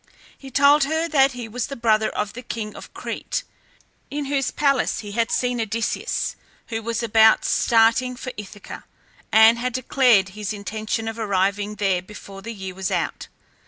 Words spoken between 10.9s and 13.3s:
of arriving there before the year was out.